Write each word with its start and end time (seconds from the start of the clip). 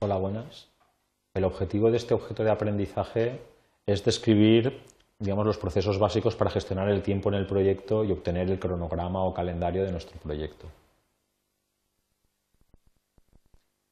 Hola, 0.00 0.16
buenas. 0.16 0.68
El 1.34 1.44
objetivo 1.44 1.90
de 1.90 1.96
este 1.96 2.14
objeto 2.14 2.44
de 2.44 2.50
aprendizaje 2.50 3.40
es 3.84 4.04
describir 4.04 4.80
digamos, 5.18 5.44
los 5.44 5.58
procesos 5.58 5.98
básicos 5.98 6.36
para 6.36 6.50
gestionar 6.50 6.88
el 6.88 7.02
tiempo 7.02 7.28
en 7.28 7.34
el 7.34 7.46
proyecto 7.46 8.04
y 8.04 8.12
obtener 8.12 8.48
el 8.48 8.60
cronograma 8.60 9.24
o 9.24 9.34
calendario 9.34 9.84
de 9.84 9.90
nuestro 9.90 10.18
proyecto. 10.20 10.66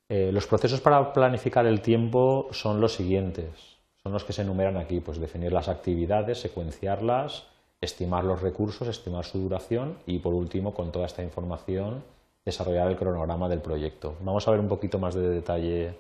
Eh, 0.09 0.31
los 0.33 0.47
procesos 0.47 0.81
para 0.81 1.13
planificar 1.13 1.67
el 1.67 1.81
tiempo 1.81 2.49
son 2.53 2.81
los 2.81 2.95
siguientes, 2.95 3.79
son 4.01 4.13
los 4.13 4.23
que 4.23 4.33
se 4.33 4.43
enumeran 4.43 4.77
aquí, 4.77 5.01
pues 5.01 5.19
definir 5.19 5.53
las 5.53 5.67
actividades, 5.67 6.41
secuenciarlas, 6.41 7.49
estimar 7.81 8.23
los 8.23 8.41
recursos, 8.41 8.87
estimar 8.87 9.25
su 9.25 9.41
duración 9.41 9.99
y 10.07 10.21
por 10.21 10.33
último, 10.35 10.73
con 10.73 10.93
toda 10.93 11.07
esta 11.07 11.25
información, 11.25 12.05
desarrollar 12.47 12.89
el 12.89 12.97
cronograma 12.97 13.49
del 13.49 13.61
proyecto. 13.61 14.15
Vamos 14.21 14.49
a 14.49 14.53
ver 14.53 14.61
un 14.61 14.69
poquito 14.69 14.99
más 14.99 15.15
de 15.15 15.29
detalle 15.29 15.99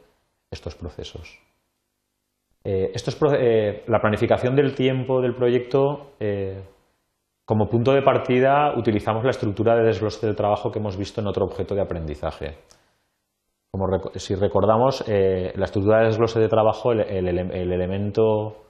estos 0.50 0.74
procesos. 0.74 1.38
Eh, 2.64 2.92
eh, 2.94 3.84
la 3.86 4.00
planificación 4.00 4.56
del 4.56 4.74
tiempo 4.74 5.20
del 5.20 5.34
proyecto. 5.34 6.12
como 7.44 7.68
punto 7.68 7.92
de 7.92 8.02
partida 8.02 8.72
utilizamos 8.76 9.22
la 9.22 9.30
estructura 9.30 9.76
de 9.76 9.84
desglose 9.84 10.26
del 10.26 10.34
trabajo 10.34 10.72
que 10.72 10.78
hemos 10.78 10.96
visto 10.96 11.20
en 11.20 11.26
otro 11.26 11.44
objeto 11.44 11.74
de 11.74 11.82
aprendizaje 11.82 12.56
si 14.16 14.34
recordamos, 14.34 15.04
eh, 15.06 15.52
la 15.56 15.64
estructura 15.64 16.00
de 16.00 16.06
desglose 16.06 16.40
de 16.40 16.48
trabajo, 16.48 16.92
el, 16.92 17.02
elemento 17.02 18.64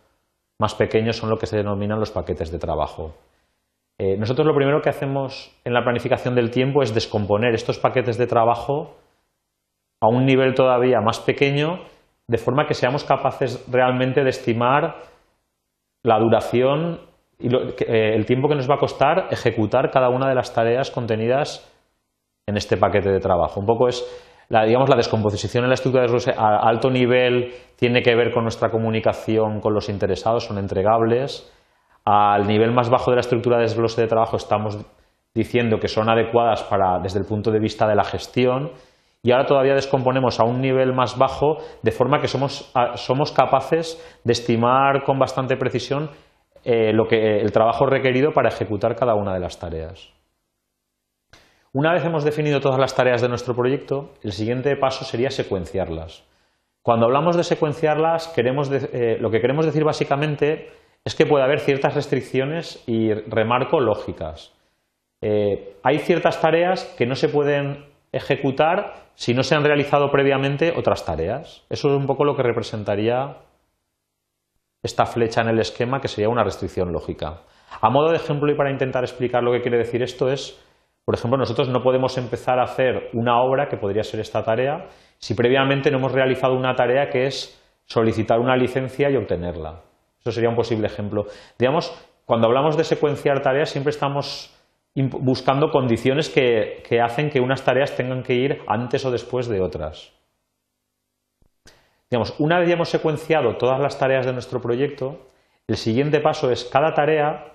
más 0.59 0.74
pequeño 0.74 1.13
son 1.13 1.30
lo 1.30 1.37
que 1.37 1.47
se 1.47 1.57
denominan 1.57 2.01
los 2.01 2.11
paquetes 2.11 2.51
de 2.51 2.59
trabajo. 2.59 3.15
Eh, 3.98 4.16
nosotros 4.18 4.46
lo 4.46 4.55
primero 4.55 4.82
que 4.82 4.91
hacemos 4.91 5.56
en 5.64 5.73
la 5.73 5.82
planificación 5.82 6.34
del 6.34 6.50
tiempo 6.50 6.82
es 6.82 6.95
descomponer 6.95 7.54
estos 7.54 7.78
paquetes 7.78 8.18
de 8.18 8.27
trabajo 8.27 8.96
a 10.01 10.09
un 10.09 10.26
nivel 10.26 10.54
todavía 10.54 11.01
más 11.01 11.21
pequeño, 11.21 11.80
de 12.29 12.38
forma 12.38 12.66
que 12.66 12.74
seamos 12.74 13.04
capaces 13.04 13.65
realmente 13.71 14.23
de 14.23 14.30
estimar 14.30 14.96
la 16.02 16.18
duración 16.18 17.01
y 17.38 17.48
eh, 17.54 18.15
el 18.15 18.26
tiempo 18.26 18.48
que 18.48 18.54
nos 18.54 18.68
va 18.68 18.74
a 18.74 18.79
costar 18.79 19.29
ejecutar 19.30 19.90
cada 19.90 20.09
una 20.10 20.28
de 20.28 20.34
las 20.34 20.52
tareas 20.52 20.90
contenidas 20.90 21.73
en 22.46 22.56
este 22.56 22.76
paquete 22.76 23.10
de 23.10 23.21
trabajo. 23.21 23.60
Un 23.60 23.66
poco 23.66 23.88
es 23.88 24.04
la, 24.49 24.65
digamos, 24.65 24.88
la 24.88 24.96
descomposición 24.96 25.65
en 25.65 25.71
la 25.71 25.74
estructura 25.74 26.02
de 26.02 26.12
desglose 26.12 26.34
a 26.37 26.68
alto 26.68 26.90
nivel 26.90 27.52
tiene 27.76 28.02
que 28.02 28.15
ver 28.15 28.32
con 28.32 28.45
nuestra 28.45 28.71
comunicación 28.71 29.60
con 29.60 29.74
los 29.74 29.88
interesados, 29.88 30.45
son 30.45 30.59
entregables. 30.59 31.52
Al 32.07 32.46
nivel 32.46 32.73
más 32.73 32.88
bajo 32.88 33.10
de 33.10 33.16
la 33.16 33.21
estructura 33.21 33.57
de 33.57 33.65
desglose 33.65 34.01
de 34.01 34.07
trabajo 34.07 34.37
estamos 34.37 34.79
diciendo 35.35 35.80
que 35.80 35.88
son 35.88 36.09
adecuadas 36.09 36.62
para, 36.62 37.01
desde 37.01 37.18
el 37.18 37.26
punto 37.26 37.51
de 37.51 37.59
vista 37.59 37.88
de 37.88 37.96
la 37.96 38.04
gestión 38.04 38.71
y 39.24 39.32
ahora 39.32 39.46
todavía 39.46 39.74
descomponemos 39.74 40.38
a 40.38 40.45
un 40.45 40.60
nivel 40.60 40.93
más 40.95 41.18
bajo 41.18 41.59
de 41.82 41.90
forma 41.90 42.21
que 42.21 42.29
somos, 42.29 42.73
somos 42.95 43.32
capaces 43.32 44.01
de 44.23 44.32
estimar 44.32 45.02
con 45.02 45.18
bastante 45.18 45.57
precisión 45.57 46.10
eh, 46.65 46.93
lo 46.93 47.09
que, 47.09 47.40
el 47.40 47.51
trabajo 47.51 47.87
requerido 47.87 48.32
para 48.32 48.51
ejecutar 48.51 48.95
cada 48.95 49.16
una 49.16 49.34
de 49.34 49.40
las 49.40 49.59
tareas. 49.59 50.12
Una 51.73 51.93
vez 51.93 52.04
hemos 52.04 52.23
definido 52.23 52.60
todas 52.60 52.79
las 52.79 52.95
tareas 52.95 53.21
de 53.21 53.29
nuestro 53.29 53.57
proyecto, 53.57 54.15
el 54.23 54.30
siguiente 54.30 54.77
paso 54.77 55.04
sería 55.04 55.30
secuenciarlas. 55.30 56.24
Cuando 56.82 57.07
hablamos 57.07 57.37
de 57.37 57.43
secuenciarlas, 57.43 58.32
eh, 58.37 59.18
lo 59.21 59.30
que 59.30 59.40
queremos 59.40 59.66
decir 59.66 59.82
básicamente 59.82 60.71
es 61.07 61.15
que 61.15 61.24
puede 61.24 61.45
haber 61.45 61.60
ciertas 61.60 61.95
restricciones 61.95 62.82
y 62.88 63.15
remarco 63.15 63.79
lógicas. 63.79 64.53
Eh, 65.22 65.76
hay 65.84 66.00
ciertas 66.00 66.41
tareas 66.41 66.84
que 66.99 67.06
no 67.06 67.15
se 67.15 67.28
pueden 67.28 67.87
ejecutar 68.10 69.06
si 69.15 69.32
no 69.32 69.44
se 69.44 69.54
han 69.54 69.65
realizado 69.65 70.10
previamente 70.10 70.75
otras 70.77 71.04
tareas. 71.04 71.65
Eso 71.71 71.88
es 71.88 71.97
un 71.97 72.06
poco 72.06 72.25
lo 72.25 72.34
que 72.37 72.43
representaría 72.43 73.37
esta 74.83 75.06
flecha 75.06 75.43
en 75.43 75.49
el 75.49 75.61
esquema, 75.61 76.00
que 76.00 76.09
sería 76.09 76.28
una 76.28 76.43
restricción 76.43 76.93
lógica. 76.93 77.43
A 77.81 77.88
modo 77.88 78.11
de 78.11 78.17
ejemplo 78.17 78.50
y 78.53 78.56
para 78.56 78.73
intentar 78.73 79.05
explicar 79.05 79.44
lo 79.44 79.53
que 79.53 79.62
quiere 79.62 79.78
decir 79.78 80.03
esto 80.03 80.28
es 80.28 80.61
por 81.06 81.15
ejemplo, 81.15 81.38
nosotros 81.38 81.69
no 81.69 81.84
podemos 81.84 82.19
empezar 82.19 82.59
a 82.59 82.65
hacer 82.65 83.11
una 83.12 83.41
obra, 83.41 83.69
que 83.69 83.77
podría 83.77 84.03
ser 84.03 84.19
esta 84.19 84.43
tarea, 84.43 84.88
si 85.19 85.34
previamente 85.34 85.88
no 85.88 85.99
hemos 85.99 86.11
realizado 86.11 86.55
una 86.55 86.75
tarea 86.75 87.09
que 87.11 87.27
es 87.27 87.62
solicitar 87.84 88.41
una 88.41 88.56
licencia 88.56 89.09
y 89.09 89.15
obtenerla. 89.15 89.86
Eso 90.26 90.32
sería 90.32 90.50
un 90.50 90.56
posible 90.56 90.88
ejemplo. 90.88 91.26
Digamos, 91.56 91.94
cuando 92.25 92.48
hablamos 92.48 92.76
de 92.76 92.82
secuenciar 92.82 93.42
tareas, 93.42 93.70
siempre 93.70 93.91
estamos 93.91 94.53
buscando 94.97 95.70
condiciones 95.70 96.28
que, 96.28 96.82
hacen 97.00 97.31
que 97.31 97.38
unas 97.38 97.62
tareas 97.62 97.94
tengan 97.94 98.25
que 98.25 98.34
ir 98.34 98.59
antes 98.66 99.04
o 99.04 99.12
después 99.12 99.47
de 99.47 99.60
otras. 99.60 100.12
Digamos, 102.10 102.34
una 102.41 102.59
vez 102.59 102.66
ya 102.66 102.75
hemos 102.75 102.88
secuenciado 102.88 103.56
todas 103.56 103.78
las 103.78 104.00
tareas 104.00 104.26
de 104.26 104.32
nuestro 104.32 104.60
proyecto, 104.60 105.28
el 105.69 105.76
siguiente 105.76 106.19
paso 106.19 106.50
es 106.50 106.64
cada 106.64 106.93
tarea 106.93 107.53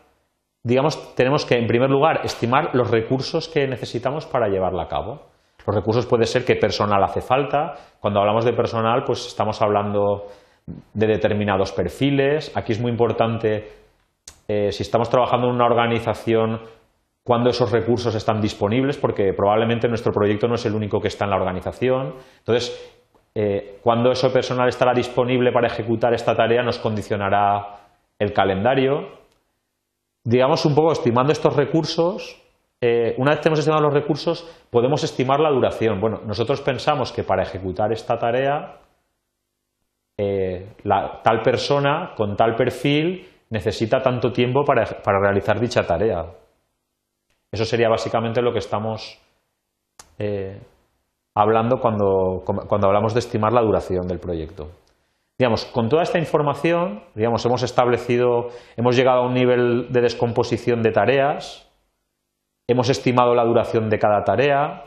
digamos, 0.63 1.13
tenemos 1.15 1.45
que, 1.45 1.57
en 1.57 1.67
primer 1.67 1.89
lugar, 1.89 2.21
estimar 2.23 2.69
los 2.73 2.89
recursos 2.89 3.49
que 3.49 3.67
necesitamos 3.67 4.25
para 4.25 4.47
llevarla 4.47 4.83
a 4.83 4.88
cabo. 4.88 5.23
Los 5.67 5.75
recursos 5.75 6.05
puede 6.05 6.25
ser 6.25 6.45
qué 6.45 6.55
personal 6.55 7.03
hace 7.03 7.19
falta. 7.19 7.73
Cuando 7.99 8.21
hablamos 8.21 8.45
de 8.45 8.53
personal, 8.53 9.03
pues 9.03 9.27
estamos 9.27 9.61
hablando 9.61 10.27
de 10.93 11.07
determinados 11.07 11.71
perfiles. 11.71 12.51
Aquí 12.55 12.73
es 12.73 12.79
muy 12.79 12.91
importante, 12.91 13.71
eh, 14.47 14.71
si 14.71 14.83
estamos 14.83 15.09
trabajando 15.09 15.47
en 15.47 15.55
una 15.55 15.65
organización, 15.65 16.61
cuándo 17.23 17.49
esos 17.49 17.71
recursos 17.71 18.15
están 18.15 18.41
disponibles, 18.41 18.97
porque 18.97 19.33
probablemente 19.33 19.87
nuestro 19.87 20.11
proyecto 20.11 20.47
no 20.47 20.55
es 20.55 20.65
el 20.65 20.73
único 20.73 20.99
que 20.99 21.07
está 21.07 21.25
en 21.25 21.31
la 21.31 21.37
organización. 21.37 22.15
Entonces, 22.39 22.93
eh, 23.35 23.79
cuándo 23.81 24.11
ese 24.11 24.29
personal 24.29 24.67
estará 24.69 24.93
disponible 24.93 25.51
para 25.51 25.67
ejecutar 25.67 26.13
esta 26.13 26.35
tarea 26.35 26.63
nos 26.63 26.79
condicionará 26.79 27.77
el 28.19 28.33
calendario 28.33 29.21
digamos 30.23 30.65
un 30.65 30.75
poco 30.75 30.91
estimando 30.91 31.31
estos 31.31 31.55
recursos, 31.55 32.41
eh, 32.81 33.15
una 33.17 33.31
vez 33.31 33.41
que 33.41 33.49
hemos 33.49 33.59
estimado 33.59 33.83
los 33.83 33.93
recursos, 33.93 34.47
podemos 34.69 35.03
estimar 35.03 35.39
la 35.39 35.49
duración. 35.49 35.99
Bueno, 35.99 36.21
nosotros 36.25 36.61
pensamos 36.61 37.11
que 37.11 37.23
para 37.23 37.43
ejecutar 37.43 37.91
esta 37.91 38.17
tarea, 38.17 38.79
eh, 40.23 40.75
tal 41.23 41.41
persona 41.41 42.13
con 42.15 42.35
tal 42.35 42.53
perfil 42.55 43.27
necesita 43.49 44.03
tanto 44.03 44.31
tiempo 44.31 44.63
para, 44.63 44.85
realizar 45.19 45.59
dicha 45.59 45.81
tarea. 45.81 46.25
Eso 47.51 47.65
sería 47.65 47.89
básicamente 47.89 48.41
lo 48.41 48.53
que 48.53 48.59
estamos 48.59 49.19
eh, 50.19 50.61
hablando 51.35 51.79
cuando, 51.79 52.43
cuando 52.45 52.87
hablamos 52.87 53.13
de 53.15 53.19
estimar 53.19 53.51
la 53.51 53.61
duración 53.61 54.07
del 54.07 54.19
proyecto. 54.19 54.69
Digamos, 55.39 55.65
con 55.65 55.89
toda 55.89 56.03
esta 56.03 56.19
información, 56.19 57.03
digamos, 57.15 57.43
hemos 57.45 57.63
establecido, 57.63 58.49
hemos 58.77 58.95
llegado 58.95 59.21
a 59.21 59.25
un 59.25 59.33
nivel 59.33 59.91
de 59.91 60.01
descomposición 60.01 60.83
de 60.83 60.91
tareas, 60.91 61.67
hemos 62.67 62.89
estimado 62.89 63.33
la 63.33 63.43
duración 63.43 63.89
de 63.89 63.97
cada 63.97 64.23
tarea, 64.23 64.83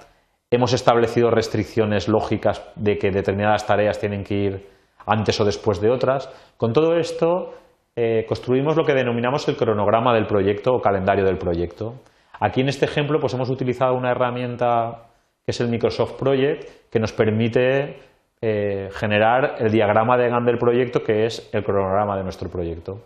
hemos 0.52 0.72
establecido 0.72 1.30
restricciones 1.30 2.06
lógicas 2.06 2.62
de 2.76 2.98
que 2.98 3.10
determinadas 3.10 3.66
tareas 3.66 3.98
tienen 3.98 4.22
que 4.22 4.34
ir 4.34 4.73
antes 5.06 5.40
o 5.40 5.44
después 5.44 5.80
de 5.80 5.90
otras. 5.90 6.28
Con 6.56 6.72
todo 6.72 6.96
esto, 6.96 7.54
eh, 7.96 8.24
construimos 8.28 8.76
lo 8.76 8.84
que 8.84 8.94
denominamos 8.94 9.46
el 9.48 9.56
cronograma 9.56 10.14
del 10.14 10.26
proyecto 10.26 10.72
o 10.72 10.80
calendario 10.80 11.24
del 11.24 11.38
proyecto. 11.38 11.94
Aquí 12.40 12.60
en 12.60 12.68
este 12.68 12.86
ejemplo 12.86 13.20
pues 13.20 13.34
hemos 13.34 13.50
utilizado 13.50 13.94
una 13.94 14.10
herramienta 14.10 15.08
que 15.44 15.50
es 15.50 15.60
el 15.60 15.68
Microsoft 15.68 16.18
Project 16.18 16.90
que 16.90 16.98
nos 16.98 17.12
permite 17.12 17.98
eh, 18.40 18.88
generar 18.92 19.56
el 19.58 19.70
diagrama 19.70 20.16
de 20.16 20.28
Gantt 20.28 20.46
del 20.46 20.58
proyecto, 20.58 21.02
que 21.02 21.26
es 21.26 21.48
el 21.52 21.64
cronograma 21.64 22.16
de 22.16 22.22
nuestro 22.24 22.50
proyecto. 22.50 23.00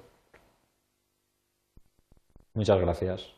Muchas 2.55 2.81
gracias. 2.81 3.27